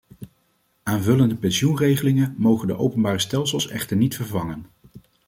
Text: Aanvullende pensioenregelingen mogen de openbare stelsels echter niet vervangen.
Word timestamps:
Aanvullende 0.83 1.35
pensioenregelingen 1.35 2.35
mogen 2.37 2.67
de 2.67 2.77
openbare 2.77 3.19
stelsels 3.19 3.67
echter 3.67 3.97
niet 3.97 4.15
vervangen. 4.15 4.65